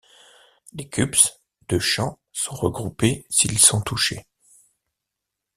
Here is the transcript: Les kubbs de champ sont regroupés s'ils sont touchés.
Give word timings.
Les 0.73 0.89
kubbs 0.89 1.15
de 1.69 1.77
champ 1.77 2.17
sont 2.31 2.55
regroupés 2.55 3.27
s'ils 3.29 3.59
sont 3.59 3.81
touchés. 3.81 4.25